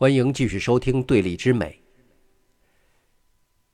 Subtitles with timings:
[0.00, 1.82] 欢迎继续收听《对立之美》。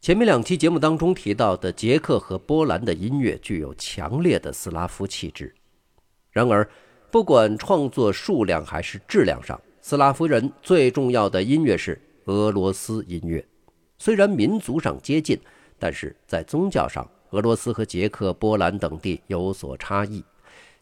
[0.01, 5.55] 前面两期节目当中提到的捷克和波兰的音乐具有强烈的斯拉夫气质。
[6.31, 6.67] 然而，
[7.11, 13.47] 不管创作数量还是质量上，斯拉夫人最重要的音乐是俄罗斯音乐。
[13.99, 15.39] 虽然民族上接近，
[15.79, 20.25] 但是在宗教上，俄罗斯和捷克、波兰等地有所差异。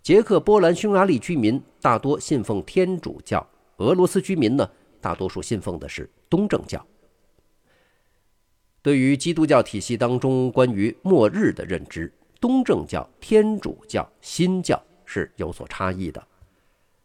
[0.04, 3.44] 捷克、波兰、匈牙利居民大多信奉天主教，
[3.78, 4.70] 俄罗斯居民呢？
[5.02, 6.82] 大多数信奉的是东正教。
[8.80, 16.26] 对于基督教体系当中关于末日的认知，东正教、天主教、新教是有所差异的。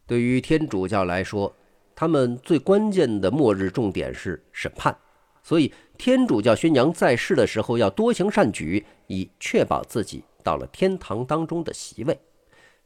[0.06, 1.54] 对于天主教来说，
[1.94, 4.96] 他们最关键的末日重点是审判，
[5.42, 12.18] 所以天主教宣扬在世的时候要多行善举，以确保自己到了天堂当中的席位。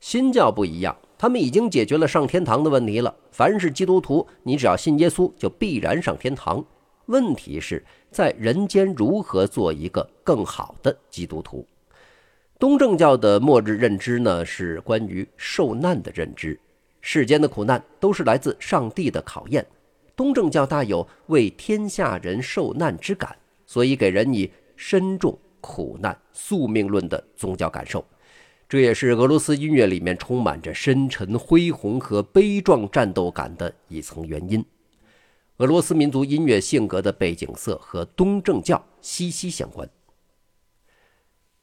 [0.00, 0.96] 新教不一样。
[1.22, 3.14] 他们已经解决了上天堂的问题了。
[3.30, 6.64] 凡是基督徒，你只要信耶稣，就必然上天堂。
[7.06, 7.80] 问题是
[8.10, 11.64] 在人间如何做一个更好的基督徒？
[12.58, 16.58] 东正教的末日认知呢，是关于受难的认知。
[17.00, 19.64] 世间的苦难都是来自上帝的考验。
[20.16, 28.04] 东正教大有为天下人受难之感，所以给人以深重苦难、宿命论的宗教感受。
[28.72, 34.64] 这也是俄罗斯音乐里面充满着深沉恢宏和悲壮战斗感的一层原因。
[35.58, 39.86] 俄罗斯民族音乐性格的背景色和东正教息息相关。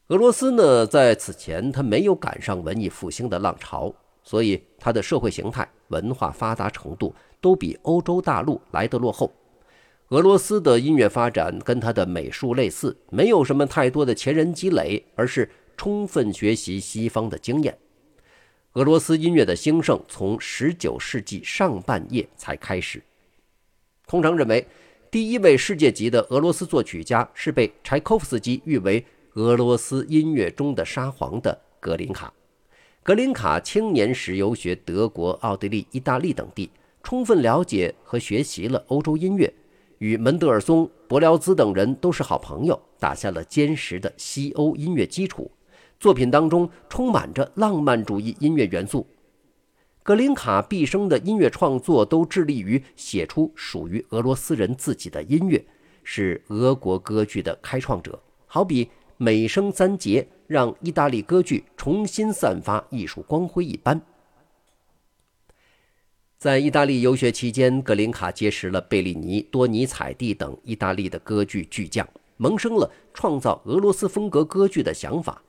[0.09, 9.33] 俄罗斯呢，在此前它没有赶上文艺复兴的浪潮，所以它的社会形态、文化发达程度都比欧洲大陆来得落后。
[10.09, 15.49] 俄罗斯的音乐发展跟它的美术类似，没有什么太多的前人积累，而是。
[15.79, 17.77] 充分学习西方的经验。
[18.73, 23.01] 俄罗斯音乐的兴盛从19世纪上半叶才开始。
[24.05, 24.67] 通常认为，
[25.09, 29.05] 第一位世界级的俄罗斯作曲家是被柴可夫斯基誉为
[29.35, 32.33] 俄罗斯音乐中的沙皇的格林卡。
[33.01, 36.69] 格林卡青年时游学德国、奥地利、意大利等地，
[37.01, 39.53] 充分了解和学习了欧洲音乐，
[39.99, 45.49] 与门德尔松、伯辽兹等人都是好朋友，打下了坚实的西欧音乐基础。
[45.99, 49.05] 作品当中充满着浪漫主义音乐元素。
[50.01, 55.63] 格林卡毕生的音乐创作都致力于写出属于俄罗斯人自己的音乐，
[56.03, 58.19] 是俄国歌剧的开创者。
[58.47, 64.01] 好比美声三杰，让意大利歌剧重新散发艺术光辉一般。
[66.37, 75.43] 在意大利游学期间，格林卡结识了贝利尼、多尼采蒂等意大利的歌剧巨匠，萌生了创造俄罗斯风格歌剧的想法。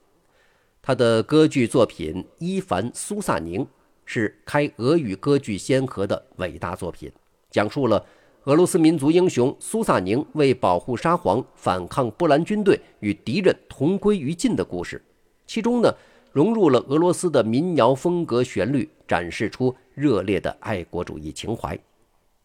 [0.82, 3.60] 他的歌剧作品《伊凡·苏萨宁》
[4.06, 7.12] 是开俄语歌剧先河的伟大作品，
[7.50, 8.04] 讲述了
[8.44, 15.00] 俄罗斯民族英雄苏萨宁为保护沙皇、反抗波兰军队与敌人同归于尽的故事。
[15.46, 15.94] 其中呢，
[16.32, 21.78] 融入了俄罗斯的民谣风格旋律，展示出热烈的爱国主义情怀。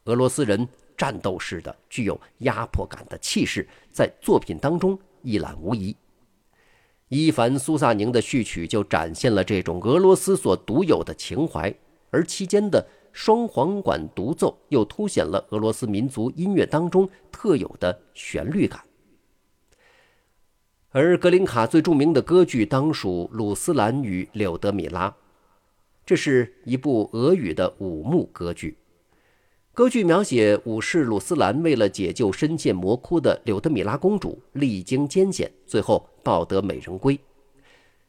[0.03, 0.67] 俄罗斯人
[0.97, 5.95] 战斗式的、具有压迫感的气势，在作品当中一览无遗。
[7.09, 11.73] 伊凡·苏萨宁的序曲就展现了这种俄罗斯所独有的情怀，
[12.09, 18.81] 而期间的双簧管独奏又凸显了俄罗斯民族音乐当中特有的旋律感。
[20.89, 25.09] 而格林卡最著名的歌剧当属《鲁斯兰与柳德米拉》，
[26.05, 28.77] 这是一部俄语的五幕歌剧。
[29.75, 37.19] 歌剧描写武士鲁斯兰为了解救身陷魔窟的柳德米拉公主，历经艰险，最后抱得美人归。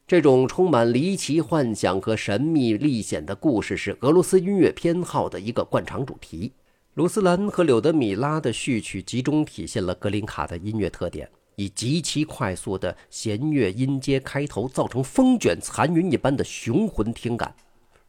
[0.06, 6.52] 这种充满离奇幻想和神秘历险的故事是俄罗斯音乐偏好的一个惯常主题。
[6.94, 17.52] 鲁斯兰和柳德米拉的序曲集中体现了格林卡的音乐特点，以极其快速的弦乐音阶开头，造成风卷残云一般的雄浑听感。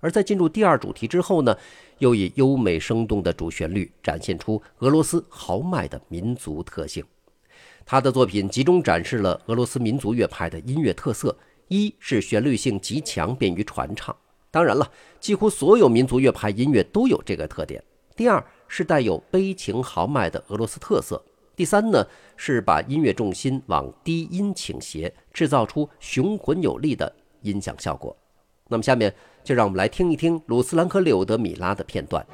[0.07, 1.53] 而在进入第二主题之后呢，
[1.97, 7.03] 又以优美生动的主旋律展现出俄罗斯豪迈的民族特性。
[7.85, 11.37] 他的作品集中展示了俄罗斯民族乐派的音乐特色：
[11.67, 14.15] 一是旋律性极强，便于传唱；
[14.49, 14.89] 当然了，
[15.19, 17.83] 几乎所有民族乐派音乐都有这个特点。
[18.15, 21.17] 第二是带有悲情豪迈的俄罗斯特色；
[21.53, 22.07] 第三呢，
[22.37, 28.15] 是把音乐重心往低音倾斜，制造出雄浑有力的音响效果。
[28.69, 29.13] 那么下面。
[29.47, 32.27] 就让我们来听一听鲁斯兰和柳德米拉的片段。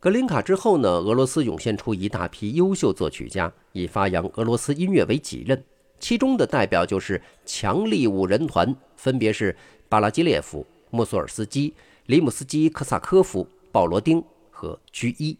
[0.00, 5.60] 格林卡之后呢，俄罗斯涌现出一大批优秀作曲家，以发扬俄罗斯音乐为己任。
[5.98, 9.56] 其中的代表就是强力五人团，分别是
[9.88, 11.74] 巴拉基列夫、莫索尔斯基、
[12.06, 15.36] 里姆斯基科萨科夫、鲍罗丁和居伊。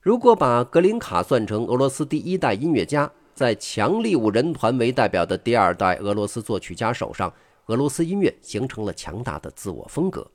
[0.00, 7.30] 如果把格林卡算成俄罗斯第一代音乐家，在强力五人团为代表的第二代俄罗斯作曲家手上，
[7.66, 10.26] 俄罗斯音乐形成了强大的自我风格。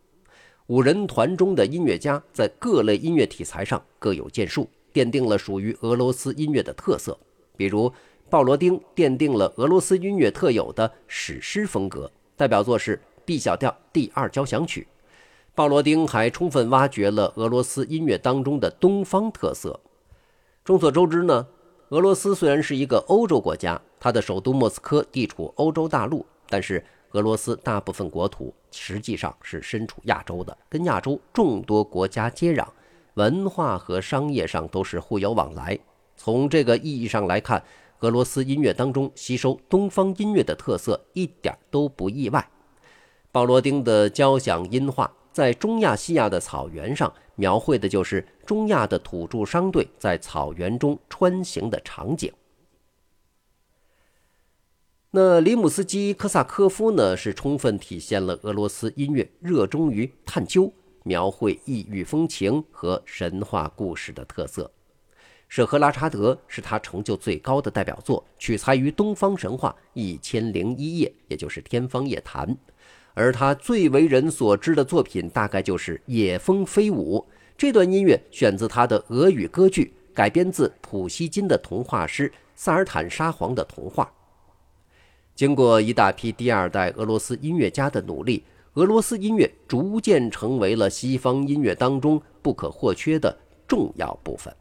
[0.69, 7.17] 五人团中的音乐家在各类音乐题材上各有建树，奠定了属于俄罗斯音乐的特色。
[7.57, 7.91] 比如，
[8.29, 14.88] 鲍罗丁奠定了俄罗斯音乐特有的史诗风格，代表作是 B 小调第二交响曲。
[15.55, 19.79] 鲍罗丁还充分挖掘了俄罗斯音乐当中的东方特色。
[20.63, 21.47] 众所周知呢，
[21.89, 32.67] 俄罗斯虽然是一个欧洲国家，它的首都莫斯科地处欧洲大陆，但是俄罗斯大部分国土实际上是身处亚洲的，跟亚洲众多国家接壤，
[33.15, 35.77] 文化和商业上都是互有往来。
[36.15, 37.63] 从这个意义上来看，
[38.01, 42.47] 俄罗斯音乐当中吸收东方音乐的特色一点都不意外。
[43.31, 52.31] 鲍罗丁的交响音画在中亚西亚的草原上，描绘的就是中亚的土著商队在草原中穿行的场景。
[55.11, 60.71] 那里姆斯基科萨科夫呢，是充分体现了俄罗斯音乐热衷于探究、
[61.03, 64.71] 描绘异域风情和神话故事的特色。
[65.47, 72.47] 舍赫拉查德是他成就最高的代表作，取材于东方神话《一千零一夜》，也就是《天方夜谭》。
[73.15, 77.17] 而他最为人所知的作品，大概就是《野蜂飞舞》。
[77.57, 84.03] 这段音乐选自他的俄语歌剧，改编自普希金的童话诗《萨尔坦沙皇的童话》。
[85.39, 88.43] 经过一大批第二代俄罗斯音乐家的努力，
[88.74, 94.53] 俄罗斯音乐逐渐成为了西方音乐当中不可或缺的重要部分。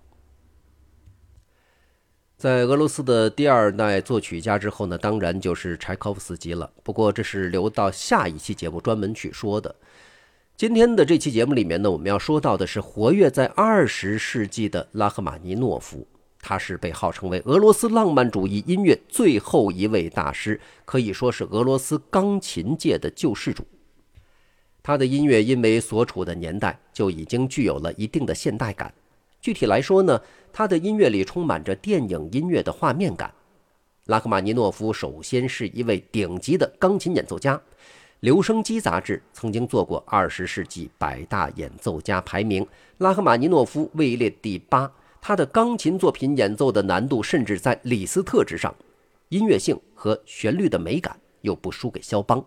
[2.36, 6.70] 在俄罗斯的第二代作曲家之后呢，当然就是柴可夫斯基了。
[6.84, 9.74] 不过这是留到下一期节目专门去说的。
[10.56, 16.06] 今天的这期节目里面呢，我们要说到的是活跃在二十世纪的拉赫玛尼诺夫。
[16.40, 23.66] 他是被号称为俄罗斯浪漫主义音乐最后一位大师，可以说是俄罗斯钢琴界的救世主。
[24.82, 28.94] 他的音乐因为所处的年代就已经具有了一定的现代感。
[29.40, 30.20] 具体来说呢，
[30.52, 33.32] 他的音乐里充满着电影音乐的画面感。
[34.06, 37.56] 拉赫玛尼诺夫首先是一位顶级的钢琴演奏家，
[38.20, 42.66] 《留声机》杂志曾经做过二十世纪百大演奏家排名，
[42.98, 44.90] 拉赫玛尼诺夫位列第八。
[45.20, 48.74] 他的钢琴作品演奏的难度甚至在李斯特之上，
[49.28, 52.42] 音乐性和旋律的美感又不输给肖邦，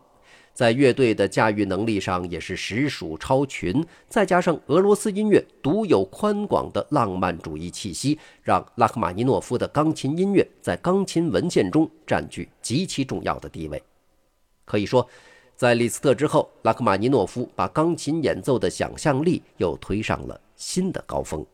[0.54, 3.86] 在乐队的驾驭能力上也是实属超群。
[4.10, 13.82] 再加上俄罗斯音乐独有宽广的浪漫主义气息，让拉赫玛尼诺夫的钢琴音乐在钢琴文献中占据极其重要的地位。
[14.66, 15.08] 可以说，
[15.56, 21.46] 在李斯特之后，拉赫玛尼诺夫把钢琴演奏的想象力又推上了新的高峰。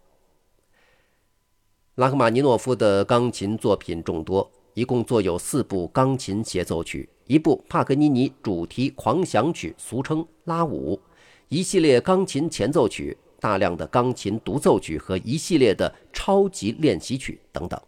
[1.97, 11.01] 拉赫玛尼诺夫的钢琴作品众多，一共作有四部钢琴协奏曲，一部帕格尼尼主题狂想曲，俗称拉五，
[11.49, 17.81] 一系列钢琴前奏曲，大量的钢琴独奏曲和一系列的超级练习曲等等。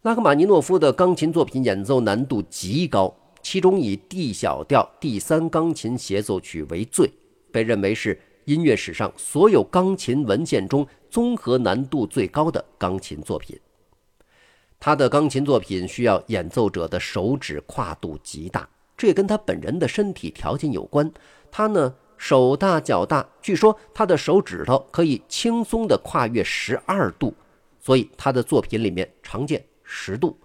[0.00, 7.12] 拉赫玛尼诺夫的钢琴作品演奏难度极高，其中以 D 小调第三钢琴协奏曲为最，
[7.52, 8.18] 被认为是。
[8.44, 13.58] 音乐史上所有钢琴文献中综合难度最高的钢琴作品。
[14.80, 21.08] 他的钢琴作品需要演奏者的手指跨度极大，这也跟他本人的身体条件有关。
[21.50, 27.32] 他呢手大脚大，据说他的手指头可以轻松地跨越十二度，
[27.78, 30.36] 所以他的作品里面常见十度。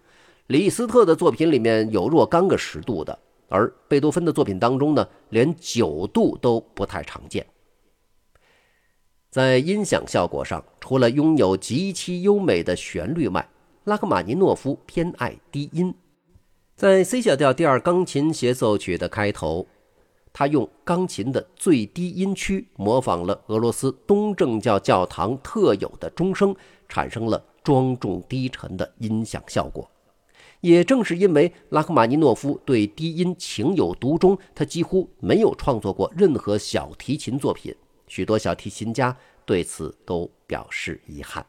[0.47, 3.17] 李斯特的作品里面有若干个十度的，
[3.49, 7.45] 而贝多芬的作品当中呢，连九度都不太常见。
[9.29, 13.47] 在音响效果上，除了拥有极其优美的旋律外，
[13.83, 15.93] 拉赫玛尼诺夫偏爱低音。
[16.75, 19.67] 在 C 小调第二钢琴协奏曲的开头，
[20.31, 26.55] 他用钢琴的最低音区模仿了俄罗斯东正教教堂特有的钟声，
[26.87, 29.89] 产生了庄重低沉的音响效果。
[30.61, 37.75] 也正是因为拉赫玛尼诺夫对低音情有独钟，他几乎没有创作过任何小提琴作品。
[38.07, 41.45] 许多小提琴家对此都表示遗憾。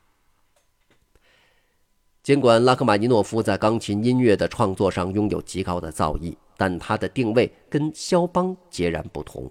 [2.23, 9.51] 尽管拉赫玛尼诺夫在钢琴音乐的创作上拥有极高的造诣，但他的定位跟肖邦截然不同。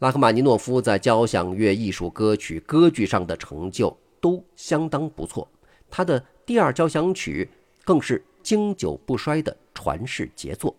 [0.00, 5.48] 拉赫玛尼诺夫在交响乐艺术歌曲歌剧上的成就都相当不错，
[5.88, 7.48] 他的第二交响曲
[7.84, 10.76] 更是经久不衰的传世杰作。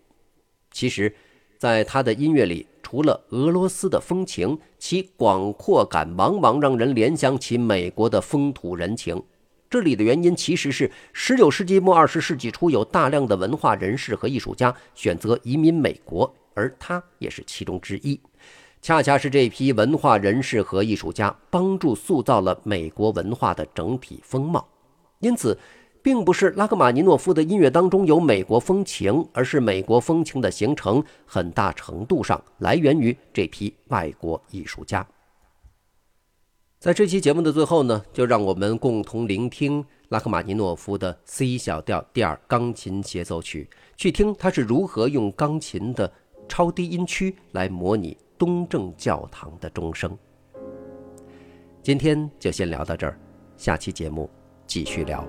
[0.70, 1.12] 其实，
[1.58, 9.20] 在他的音乐里，除了俄罗斯的风情，其广阔感往往让人联想起美国的风土人情。
[9.68, 18.20] 这里的原因其实是19世纪末20世纪初有大量的文化人士和艺术家选择移民美国，而他也是其中之一。
[18.80, 24.64] 恰恰是这批文化人士和艺术家帮助塑造了美国文化的整体风貌，
[25.18, 25.58] 因此。
[26.04, 35.06] 并不是拉赫玛尼诺夫的音乐当中有美国风情而是美国风情的形成很大程度上来源于这批外国艺术家。
[36.78, 46.12] 在这期节目的最后呢就让我们共同聆听拉赫玛尼诺夫的 c 小调第二钢琴协奏曲去听他是如何用钢琴的
[46.46, 50.14] 超低音区来模拟东正教堂的钟声。
[51.82, 53.18] 今天就先聊到这儿
[53.56, 54.28] 下期节目
[54.66, 55.26] 继续聊。